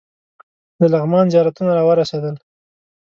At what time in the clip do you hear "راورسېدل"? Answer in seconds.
1.77-2.35